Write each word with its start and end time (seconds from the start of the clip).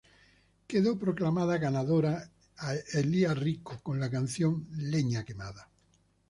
Queda 0.69 0.91
proclamada 1.03 1.57
ganadora 1.65 2.13
a 2.67 2.69
Elia 3.01 3.35
Rico 3.35 3.73
con 3.85 3.99
la 3.99 4.09
canción 4.09 4.65
"Leña 4.91 5.23
quemada". 5.23 5.69